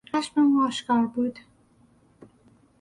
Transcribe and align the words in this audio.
خشم 0.13 0.39
او 0.43 0.61
آشکار 0.67 1.07
بود. 1.07 1.39